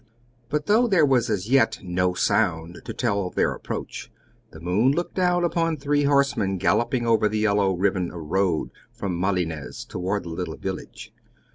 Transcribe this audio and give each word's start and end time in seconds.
But 0.49 0.65
though 0.65 0.87
there 0.87 1.05
was 1.05 1.29
as 1.29 1.47
yet 1.47 1.77
no 1.83 2.15
sound 2.15 2.81
to 2.85 2.91
tell 2.91 3.27
of 3.27 3.35
their 3.35 3.53
approach, 3.53 4.11
the 4.49 4.59
moon 4.59 4.93
looked 4.93 5.13
down 5.13 5.43
upon 5.43 5.77
three 5.77 6.05
horsemen 6.05 6.57
galloping 6.57 7.05
over 7.05 7.29
the 7.29 7.37
yellow 7.37 7.75
ribbon 7.75 8.09
of 8.09 8.21
road 8.31 8.71
from 8.91 9.15
Malines 9.21 9.85
toward 9.85 10.23
the 10.23 10.29
little 10.29 10.57
village. 10.57 11.13